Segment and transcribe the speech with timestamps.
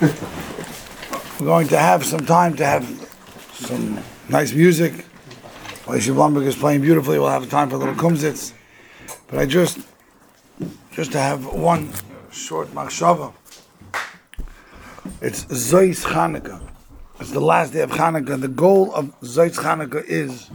[0.00, 2.84] We're going to have some time to have
[3.52, 5.06] some nice music.
[5.86, 7.18] Alicia Blumberg is playing beautifully.
[7.18, 8.52] We'll have time for little kumsitz.
[9.26, 9.78] But I just,
[10.92, 11.92] just to have one
[12.30, 13.32] short machshava.
[15.20, 16.60] It's Zois Chanukah.
[17.20, 18.40] It's the last day of Hanukkah.
[18.40, 20.50] The goal of Zois Chanukah is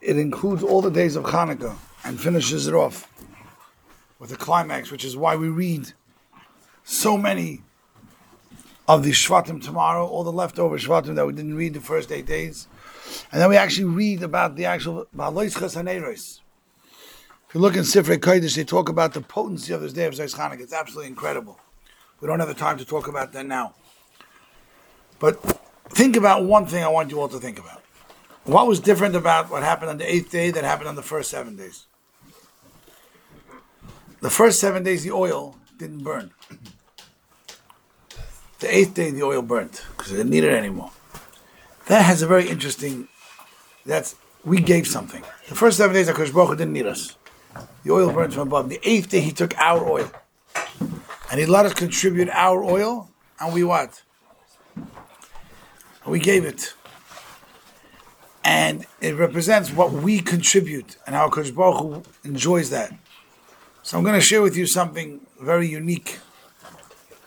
[0.00, 3.10] it includes all the days of Hanukkah and finishes it off
[4.18, 5.92] with a climax, which is why we read
[6.84, 7.62] so many
[8.86, 12.26] of the Shvatim tomorrow, all the leftover Shvatim that we didn't read the first eight
[12.26, 12.68] days.
[13.32, 16.40] And then we actually read about the actual Ba'alois Chasaneros.
[17.48, 20.14] If you look in Sifrei Kodesh, they talk about the potency of this day of
[20.14, 20.60] Chanukah.
[20.60, 21.58] It's absolutely incredible.
[22.20, 23.74] We don't have the time to talk about that now.
[25.18, 25.40] But
[25.90, 27.82] think about one thing I want you all to think about.
[28.44, 31.30] What was different about what happened on the eighth day that happened on the first
[31.30, 31.86] seven days?
[34.20, 36.30] The first seven days, the oil didn't burn.
[38.60, 40.90] The eighth day, the oil burnt because they didn't need it anymore.
[41.86, 43.08] That has a very interesting.
[43.84, 45.22] That's we gave something.
[45.48, 47.16] The first seven days, Hakadosh Baruch didn't need us.
[47.82, 48.68] The oil burned from above.
[48.68, 50.10] The eighth day, He took our oil,
[51.30, 53.10] and He let us contribute our oil,
[53.40, 54.02] and we what?
[56.06, 56.74] We gave it,
[58.44, 62.92] and it represents what we contribute, and how Hakadosh Baruch enjoys that.
[63.82, 66.18] So I'm going to share with you something very unique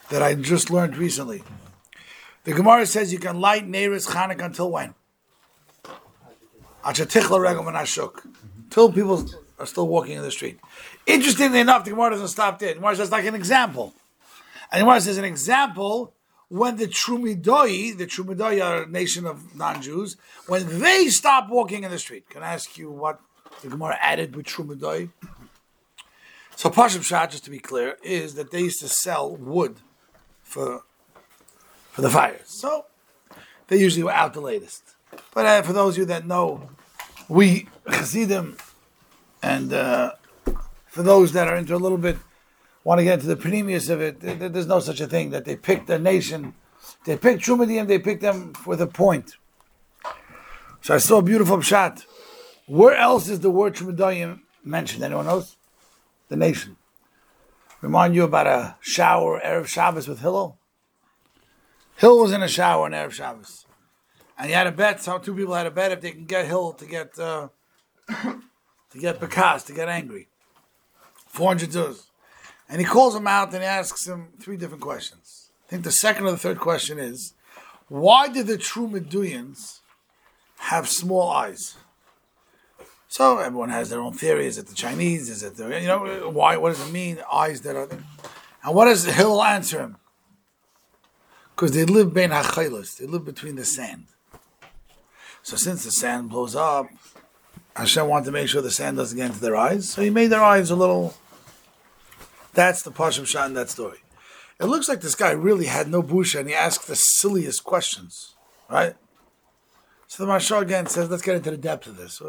[0.09, 1.44] that I just learned recently.
[2.44, 4.94] The Gemara says you can light Neiris Chanukah until when?
[8.69, 9.25] Till people
[9.59, 10.59] are still walking in the street.
[11.05, 12.69] Interestingly enough, the Gemara doesn't stop there.
[12.69, 13.94] The Gemara says like an example.
[14.72, 16.14] And the Gemara says an example
[16.49, 20.16] when the Trumidoi, the Trumidoi are a nation of non-Jews,
[20.47, 22.30] when they stop walking in the street.
[22.30, 23.19] Can I ask you what
[23.61, 25.09] the Gemara added with Trumidoi?
[26.55, 29.75] So Pashim Shah, just to be clear, is that they used to sell wood
[30.48, 30.84] for
[31.92, 32.48] for the fires.
[32.48, 32.86] So
[33.67, 34.84] they usually were out the latest.
[35.34, 36.70] But uh, for those of you that know,
[37.28, 38.58] we Chassidim,
[39.44, 40.14] and uh,
[40.88, 42.17] for those that are into a little bit,
[42.83, 45.32] want to get into the panemius of it, th- th- there's no such a thing
[45.32, 46.54] that they picked a nation.
[47.05, 49.36] They picked Trumadim, they picked them with a point.
[50.82, 52.05] So I saw a beautiful shot.
[52.67, 55.04] Where else is the word Trumadim mentioned?
[55.04, 55.58] Anyone knows?
[56.30, 56.77] The nation.
[57.82, 60.58] Remind you about a shower Erev Shabbos with Hillel?
[61.98, 63.65] Hill was in a shower on Erev Shabbos.
[64.38, 66.45] And he had a bet, so two people had a bet if they can get
[66.45, 67.49] Hill to get uh,
[68.10, 70.27] to get Bekas, to get angry.
[71.27, 72.08] 400 dollars.
[72.70, 75.52] And he calls him out and asks him three different questions.
[75.67, 77.33] I think the second or the third question is,
[77.88, 79.80] why did the true Meduyans
[80.58, 81.76] have small eyes?
[83.17, 84.45] So everyone has their own theory.
[84.45, 85.28] Is it the Chinese?
[85.28, 87.89] Is it the, you know, why, what does it mean, eyes that are?
[88.64, 89.98] And what does Hill answer him?
[91.56, 94.06] Because they live bein hachaylos, they live between the sand.
[95.42, 96.89] So since the sand blows up,
[97.76, 100.27] Hashem wanted to make sure the sand doesn't get into their eyes, so he made
[100.27, 101.16] their eyes a little.
[102.54, 103.98] That's the Pashim shot in that story.
[104.60, 108.36] It looks like this guy really had no busha and he asked the silliest questions,
[108.70, 108.94] right?
[110.06, 112.22] So the Mashal again says, let's get into the depth of this.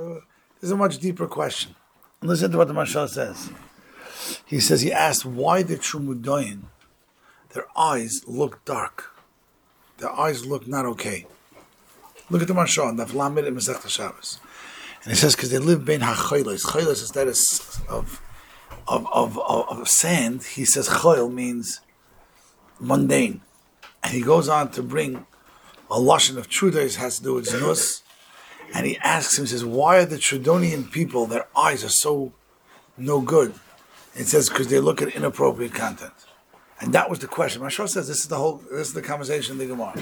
[0.58, 1.74] Uh, There's a much deeper question.
[2.22, 3.50] Listen to what the Mashal says.
[4.44, 6.62] He says he asked why the Trumudoyin,
[7.54, 9.14] their eyes look dark.
[9.98, 11.26] Their eyes look not okay.
[12.30, 14.40] Look at the Mashal, the Flamid and Masech Shabbos.
[15.04, 16.64] And he says, because they live bein ha'choylos.
[16.64, 18.20] Choylos instead of,
[18.88, 21.80] of, of, of, of sand, he says choyl means
[22.80, 23.40] mundane.
[24.02, 25.24] And he goes on to bring
[25.90, 28.02] a lashon of trudas has to do with znus.
[28.74, 32.32] And he asks him, he says, why are the Tridonian people, their eyes are so
[32.96, 33.54] no good?
[34.14, 36.12] It says, because they look at inappropriate content.
[36.80, 37.62] And that was the question.
[37.62, 39.94] Mashal says this is the whole, this is the conversation in the Gemara.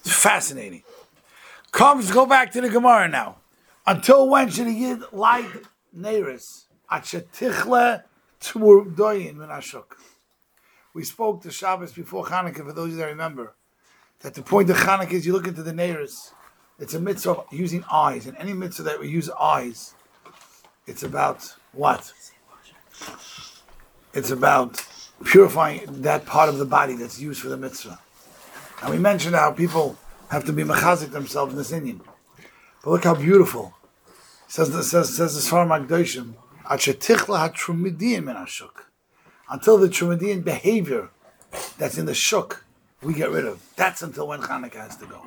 [0.00, 0.82] It's fascinating.
[1.70, 3.36] Comes, go back to the Gemara now.
[3.86, 5.46] Until when should he give light
[9.36, 9.84] minashuk.
[10.94, 13.54] We spoke to Shabbos before Hanukkah, for those that remember,
[14.20, 16.32] that the point of Hanukkah is you look into the neiris.
[16.78, 19.94] It's a mitzvah of using eyes, and any mitzvah that we use eyes,
[20.86, 22.12] it's about what?
[24.14, 24.84] It's about
[25.24, 27.98] purifying that part of the body that's used for the mitzvah.
[28.82, 29.96] And we mentioned how people
[30.30, 32.00] have to be mechazik themselves in this inyan.
[32.82, 33.74] But look how beautiful.
[34.48, 36.34] Says says says the Svarim Magdoshim,
[39.50, 41.10] until the Trumidian behavior
[41.78, 42.64] that's in the shuk,
[43.02, 43.62] we get rid of.
[43.76, 45.22] That's until when Hanukkah has to go.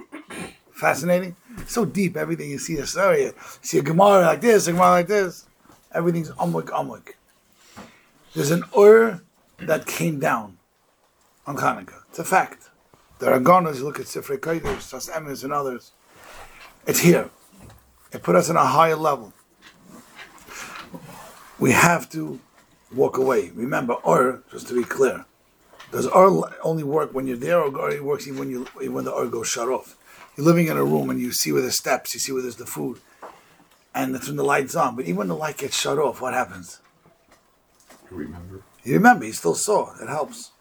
[0.75, 1.38] Fascinating.
[1.68, 4.89] So deep, everything you see a story, you see a Gemara like this, a Gemara
[4.89, 5.45] like this.
[5.94, 7.13] Everything's amuk amuk.
[8.33, 9.22] There's an ur
[9.60, 10.57] that came down
[11.48, 12.04] on Hanukkah.
[12.10, 12.69] It's a fact.
[13.19, 15.94] There are gunners, you look at Sifrei Kodesh, Sfas Emes and others.
[16.86, 17.30] It's here.
[18.12, 19.31] It put us on a higher level.
[21.57, 22.42] We have to
[22.94, 23.51] walk away.
[23.56, 25.24] Remember, or just to be clear,
[25.94, 29.12] does or only work when you're there, or it works even when you when the
[29.12, 29.95] or goes shut off?
[30.35, 32.57] You're living in a room and you see where there's steps, you see where there's
[32.57, 32.99] the food,
[33.93, 34.95] and that's when the light's on.
[34.95, 36.81] But even when the light gets shut off, what happens?
[38.11, 38.61] You remember?
[38.83, 39.95] You remember, you still saw.
[40.01, 40.51] It helps.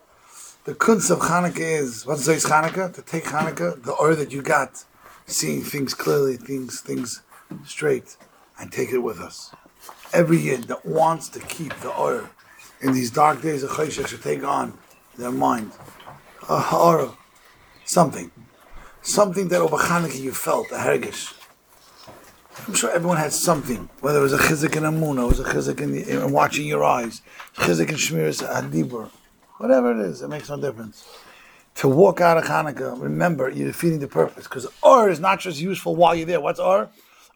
[0.64, 2.94] The kunst of Hanukkah is what is Hanukkah?
[2.94, 4.84] To take Hanukkah, the or that you got,
[5.26, 7.20] seeing things clearly, things things
[7.66, 8.16] straight,
[8.58, 9.54] and take it with us.
[10.12, 12.30] Every year that wants to keep the or
[12.80, 14.78] in these dark days of Cheshach should take on
[15.18, 15.72] their mind
[16.48, 17.16] a or
[17.84, 18.30] something,
[19.04, 21.32] something that over Hanukkah you felt a hergish.
[22.66, 25.44] I'm sure everyone had something, whether it was a chizik in Amunah, it was a
[25.44, 27.20] chizik in, in watching your eyes,
[27.56, 29.10] chizik in Shmiras Adibur,
[29.58, 31.06] whatever it is, it makes no difference.
[31.76, 35.60] To walk out of Hanukkah, remember you're defeating the purpose because Or is not just
[35.60, 36.40] useful while you're there.
[36.40, 36.88] What's Or?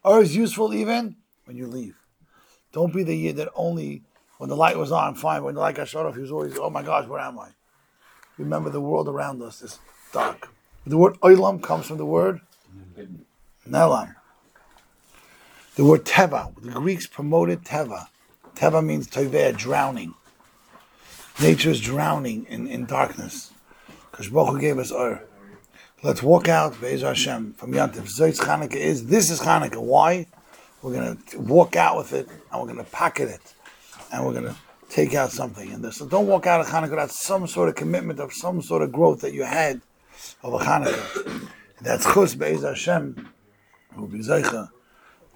[0.03, 1.97] Or is useful even when you leave.
[2.71, 4.03] Don't be the year that only
[4.37, 5.43] when the light was on, fine.
[5.43, 7.49] When the light got shut off, he was always, oh my gosh, where am I?
[8.37, 9.77] Remember the world around us is
[10.13, 10.47] dark.
[10.89, 12.41] The word oilam comes from the word
[13.69, 14.15] nelam.
[15.75, 18.07] The word teva, the Greeks promoted teva.
[18.55, 20.15] Teva means toveh, drowning.
[21.39, 23.51] Nature is drowning in, in darkness.
[24.09, 25.21] Because Baruch gave us Ur.
[26.01, 28.09] Let's walk out, Be'ez Hashem, from Yantiv.
[28.09, 29.77] Zoitz Chanukah is, this is Chanukah.
[29.77, 30.25] Why?
[30.81, 33.53] We're going to walk out with it, and we're going to pocket it,
[34.11, 34.55] and we're going to
[34.89, 35.97] take out something in this.
[35.97, 38.91] So don't walk out of Hanukkah without some sort of commitment of some sort of
[38.91, 39.81] growth that you had
[40.43, 41.49] of a Hanukkah.
[41.81, 43.29] That's Chus Be'ez Hashem,
[43.95, 44.69] who be to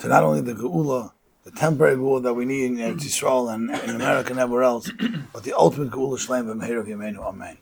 [0.03, 1.11] not only the Geula,
[1.43, 4.91] the temporary Geula that we need in Eretz Yisrael and in America and everywhere else,
[5.31, 7.19] but the ultimate Geula Shlaim V'Meher of Yemenu.
[7.19, 7.57] Amen.